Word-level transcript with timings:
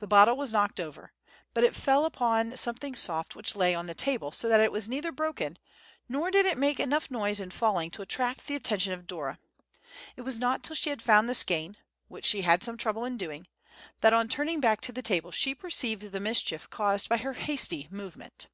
The 0.00 0.06
bottle 0.06 0.36
was 0.36 0.52
knocked 0.52 0.78
over, 0.78 1.14
but 1.54 1.64
it 1.64 1.74
fell 1.74 2.04
upon 2.04 2.58
something 2.58 2.94
soft 2.94 3.34
which 3.34 3.56
lay 3.56 3.74
on 3.74 3.86
the 3.86 3.94
table, 3.94 4.30
so 4.30 4.50
that 4.50 4.60
it 4.60 4.70
was 4.70 4.86
neither 4.86 5.10
broken, 5.10 5.56
nor 6.10 6.30
did 6.30 6.44
it 6.44 6.58
make 6.58 6.78
enough 6.78 7.10
noise 7.10 7.40
in 7.40 7.50
falling 7.50 7.90
to 7.92 8.02
attract 8.02 8.46
the 8.48 8.54
attention 8.54 8.92
of 8.92 9.06
Dora. 9.06 9.38
It 10.14 10.20
was 10.20 10.38
not 10.38 10.62
till 10.62 10.76
she 10.76 10.90
had 10.90 11.00
found 11.00 11.26
the 11.26 11.32
skein 11.34 11.78
(which 12.08 12.26
she 12.26 12.42
had 12.42 12.62
some 12.62 12.76
trouble 12.76 13.06
in 13.06 13.16
doing), 13.16 13.46
that 14.02 14.12
on 14.12 14.28
turning 14.28 14.60
back 14.60 14.82
to 14.82 14.92
the 14.92 15.00
table 15.00 15.30
she 15.30 15.54
perceived 15.54 16.02
the 16.02 16.20
mischief 16.20 16.68
caused 16.68 17.08
by 17.08 17.16
her 17.16 17.32
hasty 17.32 17.88
movement. 17.90 18.48